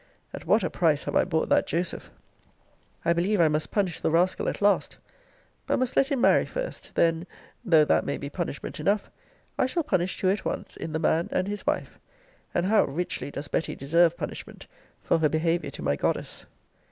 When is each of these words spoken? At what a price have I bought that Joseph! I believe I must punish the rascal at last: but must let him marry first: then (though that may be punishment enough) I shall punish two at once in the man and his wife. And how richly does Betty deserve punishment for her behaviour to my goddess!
At 0.33 0.47
what 0.47 0.63
a 0.63 0.69
price 0.71 1.03
have 1.03 1.15
I 1.15 1.25
bought 1.25 1.49
that 1.49 1.67
Joseph! 1.67 2.09
I 3.05 3.13
believe 3.13 3.39
I 3.39 3.47
must 3.49 3.69
punish 3.69 3.99
the 3.99 4.09
rascal 4.09 4.49
at 4.49 4.59
last: 4.59 4.97
but 5.67 5.77
must 5.77 5.95
let 5.95 6.07
him 6.07 6.21
marry 6.21 6.43
first: 6.43 6.95
then 6.95 7.27
(though 7.63 7.85
that 7.85 8.03
may 8.03 8.17
be 8.17 8.27
punishment 8.27 8.79
enough) 8.79 9.11
I 9.59 9.67
shall 9.67 9.83
punish 9.83 10.17
two 10.17 10.29
at 10.31 10.43
once 10.43 10.75
in 10.75 10.91
the 10.91 10.97
man 10.97 11.29
and 11.31 11.47
his 11.47 11.67
wife. 11.67 11.99
And 12.51 12.65
how 12.65 12.85
richly 12.85 13.29
does 13.29 13.47
Betty 13.47 13.75
deserve 13.75 14.17
punishment 14.17 14.65
for 14.99 15.19
her 15.19 15.29
behaviour 15.29 15.69
to 15.69 15.83
my 15.83 15.95
goddess! 15.95 16.47